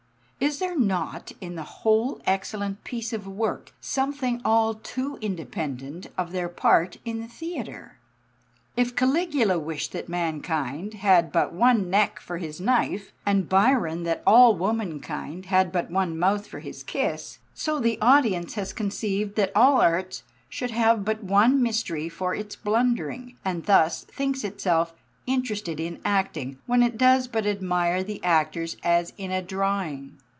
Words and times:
Is 0.43 0.57
there 0.57 0.75
not 0.75 1.33
in 1.39 1.53
the 1.53 1.61
whole 1.61 2.19
excellent 2.25 2.83
piece 2.83 3.13
of 3.13 3.27
work, 3.27 3.73
something 3.79 4.41
all 4.43 4.73
too 4.73 5.19
independent 5.21 6.07
of 6.17 6.31
their 6.31 6.49
part 6.49 6.97
in 7.05 7.19
the 7.19 7.27
theatre? 7.27 7.99
If 8.75 8.95
Caligula 8.95 9.59
wished 9.59 9.91
that 9.91 10.09
mankind 10.09 10.95
had 10.95 11.31
but 11.31 11.53
one 11.53 11.91
neck 11.91 12.19
for 12.19 12.39
his 12.39 12.59
knife, 12.59 13.13
and 13.23 13.47
Byron 13.47 14.01
that 14.05 14.23
all 14.25 14.55
womankind 14.55 15.45
had 15.45 15.71
but 15.71 15.91
one 15.91 16.17
mouth 16.17 16.47
for 16.47 16.59
his 16.59 16.81
kiss, 16.81 17.37
so 17.53 17.79
the 17.79 18.01
audience 18.01 18.55
has 18.55 18.73
conceived 18.73 19.35
that 19.35 19.55
all 19.55 19.79
arts 19.79 20.23
should 20.49 20.71
have 20.71 21.05
but 21.05 21.23
one 21.23 21.61
mystery 21.61 22.09
for 22.09 22.33
its 22.33 22.55
blundering, 22.55 23.37
and 23.45 23.65
thus 23.65 24.03
thinks 24.05 24.43
itself 24.43 24.91
interested 25.27 25.79
in 25.79 26.01
acting 26.03 26.57
when 26.65 26.81
it 26.81 26.97
does 26.97 27.27
but 27.27 27.45
admire 27.45 28.01
the 28.03 28.23
actor 28.23 28.65
as 28.83 29.13
in 29.19 29.29
a 29.29 29.43
drawing. 29.43 30.17